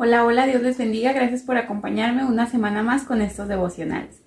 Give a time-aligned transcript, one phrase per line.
[0.00, 1.12] Hola, hola, Dios les bendiga.
[1.12, 4.24] Gracias por acompañarme una semana más con estos devocionales.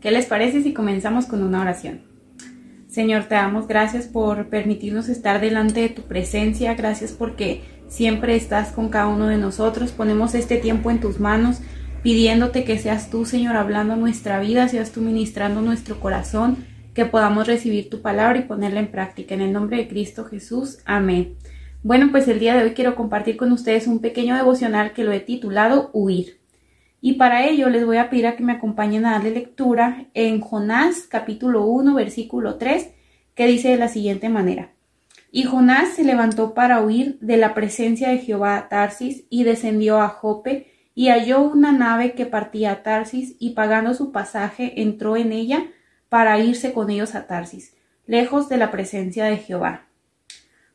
[0.00, 2.02] ¿Qué les parece si comenzamos con una oración?
[2.88, 6.74] Señor, te damos gracias por permitirnos estar delante de tu presencia.
[6.74, 9.92] Gracias porque siempre estás con cada uno de nosotros.
[9.92, 11.60] Ponemos este tiempo en tus manos
[12.02, 17.46] pidiéndote que seas tú, Señor, hablando nuestra vida, seas tú ministrando nuestro corazón que podamos
[17.46, 19.34] recibir tu palabra y ponerla en práctica.
[19.34, 20.78] En el nombre de Cristo Jesús.
[20.84, 21.36] Amén.
[21.82, 25.12] Bueno, pues el día de hoy quiero compartir con ustedes un pequeño devocional que lo
[25.12, 26.38] he titulado Huir.
[27.00, 30.40] Y para ello les voy a pedir a que me acompañen a darle lectura en
[30.40, 32.88] Jonás capítulo 1 versículo 3
[33.34, 34.70] que dice de la siguiente manera.
[35.30, 40.00] Y Jonás se levantó para huir de la presencia de Jehová a Tarsis y descendió
[40.00, 45.16] a Jope y halló una nave que partía a Tarsis y pagando su pasaje entró
[45.16, 45.66] en ella
[46.14, 47.74] para irse con ellos a Tarsis,
[48.06, 49.88] lejos de la presencia de Jehová.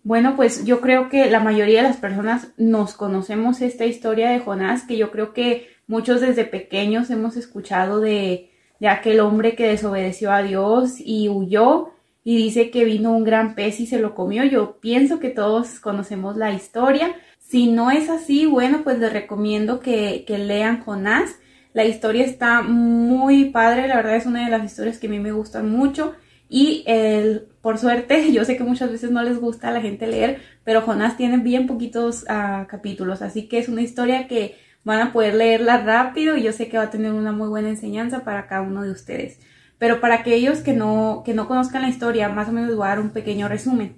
[0.03, 4.39] Bueno, pues yo creo que la mayoría de las personas nos conocemos esta historia de
[4.39, 8.51] Jonás, que yo creo que muchos desde pequeños hemos escuchado de,
[8.81, 11.91] de aquel hombre que desobedeció a Dios y huyó
[12.25, 14.43] y dice que vino un gran pez y se lo comió.
[14.43, 17.15] Yo pienso que todos conocemos la historia.
[17.37, 21.37] Si no es así, bueno, pues les recomiendo que, que lean Jonás
[21.73, 25.19] la historia está muy padre, la verdad es una de las historias que a mí
[25.19, 26.13] me gustan mucho.
[26.49, 30.07] Y el, por suerte, yo sé que muchas veces no les gusta a la gente
[30.07, 35.01] leer, pero Jonás tiene bien poquitos uh, capítulos, así que es una historia que van
[35.01, 38.23] a poder leerla rápido y yo sé que va a tener una muy buena enseñanza
[38.23, 39.39] para cada uno de ustedes.
[39.77, 42.89] Pero para aquellos que no, que no conozcan la historia, más o menos voy a
[42.89, 43.95] dar un pequeño resumen.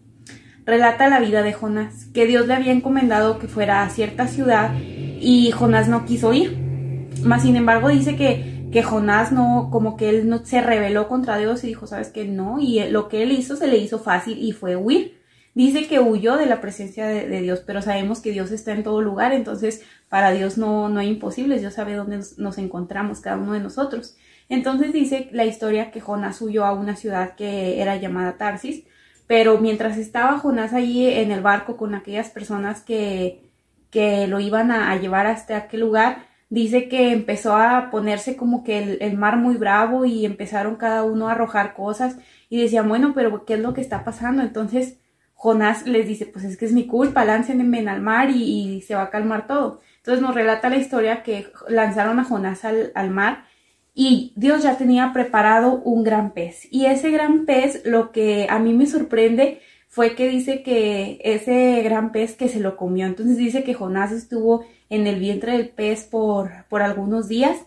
[0.66, 4.76] Relata la vida de Jonás, que Dios le había encomendado que fuera a cierta ciudad
[4.78, 6.71] y Jonás no quiso ir
[7.24, 11.38] más sin embargo dice que, que Jonás no, como que él no se rebeló contra
[11.38, 14.38] Dios y dijo, sabes que no, y lo que él hizo se le hizo fácil
[14.42, 15.22] y fue huir.
[15.54, 19.02] Dice que huyó de la presencia de, Dios, pero sabemos que Dios está en todo
[19.02, 23.52] lugar, entonces para Dios no, no hay imposibles, Dios sabe dónde nos, encontramos cada uno
[23.52, 24.16] de nosotros.
[24.48, 28.86] Entonces dice la historia que Jonás huyó a una ciudad que era llamada Tarsis,
[29.28, 33.44] pero mientras estaba Jonás allí en el barco con aquellas personas que,
[33.90, 38.98] que lo iban a llevar hasta aquel lugar, dice que empezó a ponerse como que
[39.00, 42.18] el, mar muy bravo y empezaron cada uno a arrojar cosas
[42.50, 44.44] y decían, bueno, pero ¿qué es lo que está pasando?
[44.44, 44.98] Entonces
[45.34, 49.04] Jonás les dice, pues es que es mi culpa, láncenme al mar y, se va
[49.04, 49.80] a calmar todo.
[50.00, 53.46] Entonces nos relata la historia que lanzaron a Jonás al, al mar
[53.94, 56.68] y Dios ya tenía preparado un gran pez.
[56.70, 59.62] Y ese gran pez, lo que a mí me sorprende
[59.92, 63.06] fue que dice que ese gran pez que se lo comió.
[63.06, 67.58] Entonces dice que Jonás estuvo en el vientre del pez por, por algunos días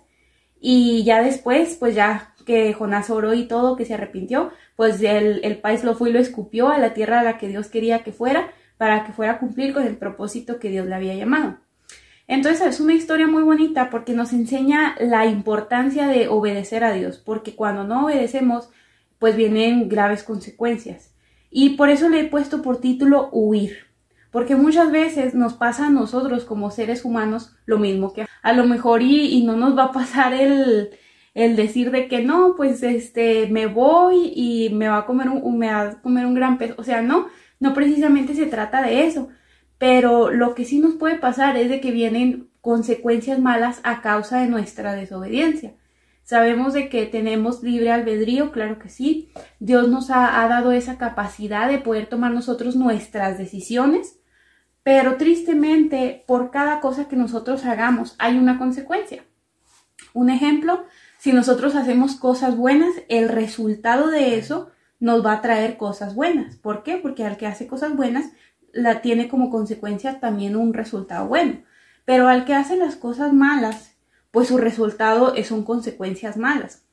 [0.58, 5.44] y ya después, pues ya que Jonás oró y todo, que se arrepintió, pues el,
[5.44, 8.02] el pez lo fue y lo escupió a la tierra a la que Dios quería
[8.02, 11.58] que fuera para que fuera a cumplir con el propósito que Dios le había llamado.
[12.26, 17.18] Entonces es una historia muy bonita porque nos enseña la importancia de obedecer a Dios,
[17.18, 18.70] porque cuando no obedecemos,
[19.18, 21.13] pues vienen graves consecuencias.
[21.56, 23.86] Y por eso le he puesto por título huir,
[24.32, 28.66] porque muchas veces nos pasa a nosotros como seres humanos lo mismo que a lo
[28.66, 30.90] mejor y, no nos va a pasar el,
[31.32, 35.56] el decir de que no, pues este, me voy y me va a comer un,
[35.56, 36.74] me va a comer un gran peso.
[36.76, 37.28] O sea, no,
[37.60, 39.28] no precisamente se trata de eso.
[39.78, 44.40] Pero lo que sí nos puede pasar es de que vienen consecuencias malas a causa
[44.40, 45.74] de nuestra desobediencia.
[46.24, 49.30] Sabemos de que tenemos libre albedrío, claro que sí.
[49.60, 54.18] Dios nos ha, ha dado esa capacidad de poder tomar nosotros nuestras decisiones
[54.84, 59.24] pero tristemente, por cada cosa que nosotros hagamos hay una consecuencia.
[60.12, 60.84] Un ejemplo,
[61.18, 64.70] si nosotros hacemos cosas buenas, el resultado de eso
[65.00, 66.56] nos va a traer cosas buenas.
[66.56, 66.98] ¿Por qué?
[66.98, 68.30] Porque al que hace cosas buenas,
[68.72, 71.62] la tiene como consecuencia también un resultado bueno.
[72.04, 73.93] Pero al que hace las cosas malas,
[74.34, 76.84] pues su resultado son consecuencias malas.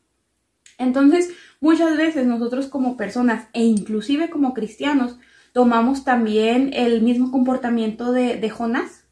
[0.78, 5.18] Entonces, muchas veces nosotros como personas e inclusive como cristianos
[5.52, 9.06] tomamos también el mismo comportamiento de, de Jonás,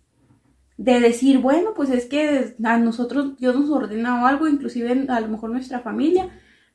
[0.77, 5.27] de decir, bueno, pues es que a nosotros Dios nos ordena algo, inclusive a lo
[5.27, 6.29] mejor nuestra familia,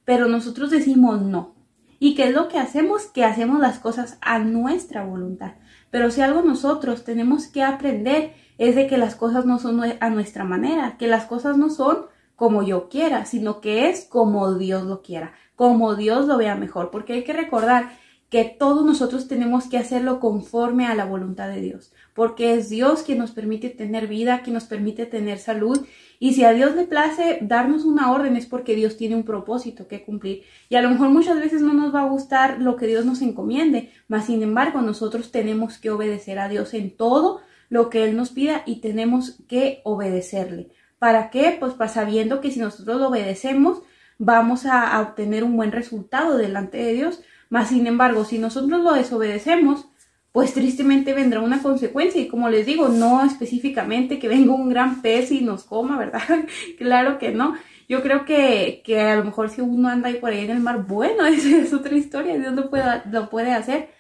[0.05, 1.55] pero nosotros decimos no.
[2.00, 3.06] ¿Y qué es lo que hacemos?
[3.06, 5.52] Que hacemos las cosas a nuestra voluntad.
[5.90, 10.11] Pero si algo nosotros tenemos que aprender es de que las cosas no son a
[10.11, 12.06] nuestra manera, que las cosas no son
[12.37, 16.91] como yo quiera, sino que es como Dios lo quiera, como Dios lo vea mejor,
[16.91, 17.91] porque hay que recordar
[18.31, 23.03] que todos nosotros tenemos que hacerlo conforme a la voluntad de Dios, porque es Dios
[23.03, 25.87] quien nos permite tener vida, quien nos permite tener salud,
[26.19, 29.87] y si a Dios le place darnos una orden es porque Dios tiene un propósito
[29.87, 32.89] que cumplir, y a lo mejor muchas veces no nos va a gustar lo que
[32.89, 37.90] Dios nos encomiende, mas sin embargo nosotros tenemos que obedecer a Dios en todo lo
[37.90, 40.70] que Él nos pida y tenemos que obedecerle.
[40.99, 41.56] ¿Para qué?
[41.58, 43.82] Pues para sabiendo que si nosotros lo obedecemos,
[44.19, 47.20] vamos a, obtener un buen resultado delante de Dios.
[47.50, 49.88] Mas, sin embargo, si nosotros lo desobedecemos,
[50.32, 52.20] pues tristemente vendrá una consecuencia.
[52.20, 56.22] Y como les digo, no específicamente que venga un gran pez y nos coma, ¿verdad?
[56.78, 57.55] claro que no.
[57.88, 60.60] Yo creo que, que, a lo mejor si uno anda ahí por ahí en el
[60.60, 63.90] mar, bueno, esa es otra historia, Dios lo puede, lo puede hacer.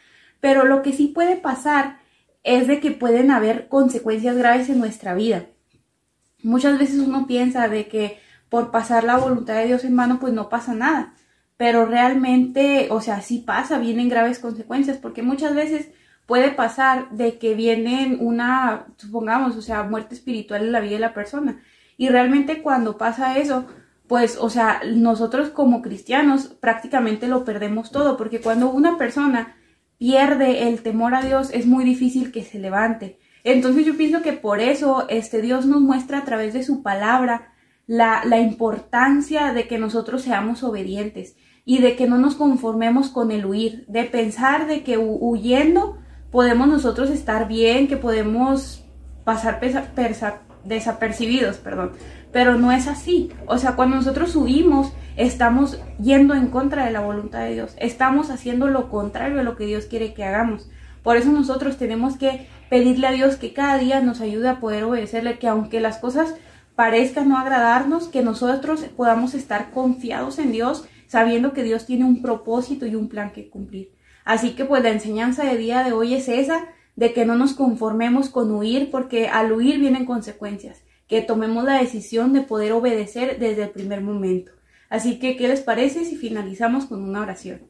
[0.40, 1.98] Pero lo que sí puede pasar
[2.44, 5.46] es de que pueden haber consecuencias graves en nuestra vida.
[6.42, 8.18] Muchas veces uno piensa de que
[8.50, 11.14] por pasar la voluntad de Dios en mano, pues no pasa nada.
[11.56, 15.88] Pero realmente, o sea, sí pasa, vienen graves consecuencias, porque muchas veces
[16.26, 21.00] puede pasar de que vienen una, supongamos, o sea, muerte espiritual en la vida de
[21.00, 21.60] la persona.
[21.96, 23.66] Y realmente cuando pasa eso,
[24.06, 29.56] pues, o sea, nosotros como cristianos prácticamente lo perdemos todo, porque cuando una persona
[29.98, 33.18] pierde el temor a Dios, es muy difícil que se levante.
[33.44, 37.52] Entonces yo pienso que por eso este Dios nos muestra a través de su palabra
[37.86, 43.30] la, la importancia de que nosotros seamos obedientes y de que no nos conformemos con
[43.30, 45.98] el huir, de pensar de que huyendo
[46.30, 48.84] podemos nosotros estar bien, que podemos
[49.24, 49.60] pasar
[50.64, 51.92] desapercibidos, perdón.
[52.32, 53.30] Pero no es así.
[53.46, 57.74] O sea, cuando nosotros huimos, estamos yendo en contra de la voluntad de Dios.
[57.78, 60.68] Estamos haciendo lo contrario a lo que Dios quiere que hagamos.
[61.02, 64.84] Por eso nosotros tenemos que pedirle a Dios que cada día nos ayude a poder
[64.84, 66.34] obedecerle, que aunque las cosas
[66.74, 72.22] parezcan no agradarnos, que nosotros podamos estar confiados en Dios, sabiendo que Dios tiene un
[72.22, 73.92] propósito y un plan que cumplir.
[74.24, 76.64] Así que pues la enseñanza de día de hoy es esa,
[76.96, 81.80] de que no nos conformemos con huir, porque al huir vienen consecuencias, que tomemos la
[81.80, 84.52] decisión de poder obedecer desde el primer momento.
[84.88, 87.62] Así que, ¿qué les parece si finalizamos con una oración?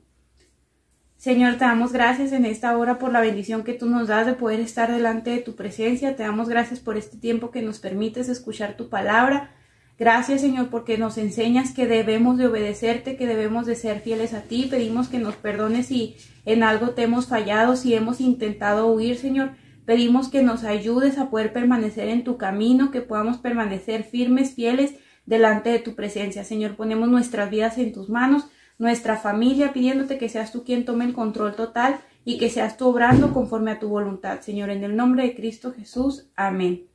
[1.17, 4.35] Señor, te damos gracias en esta hora por la bendición que tú nos das de
[4.35, 6.17] poder estar delante de tu presencia.
[6.17, 9.51] Te damos gracias por este tiempo que nos permites escuchar tu palabra.
[9.99, 14.43] Gracias, Señor, porque nos enseñas que debemos de obedecerte, que debemos de ser fieles a
[14.43, 14.67] ti.
[14.69, 19.53] Pedimos que nos perdones si en algo te hemos fallado, si hemos intentado huir, Señor.
[19.87, 24.95] Pedimos que nos ayudes a poder permanecer en tu camino, que podamos permanecer firmes, fieles
[25.27, 26.43] delante de tu presencia.
[26.43, 28.47] Señor, ponemos nuestras vidas en tus manos
[28.79, 32.89] nuestra familia, pidiéndote que seas tú quien tome el control total y que seas tú
[32.89, 36.27] obrando conforme a tu voluntad, Señor, en el nombre de Cristo Jesús.
[36.35, 36.94] Amén.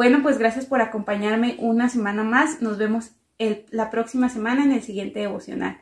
[0.00, 2.62] Bueno, pues gracias por acompañarme una semana más.
[2.62, 3.10] Nos vemos
[3.70, 5.76] la próxima semana en el siguiente devocional.